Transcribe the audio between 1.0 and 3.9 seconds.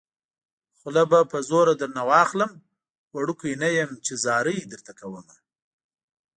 به په زوره درنه واخلم وړوکی نه